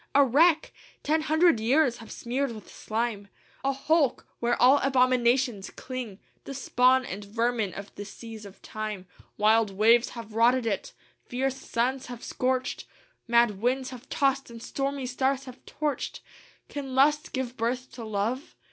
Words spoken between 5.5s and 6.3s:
cling,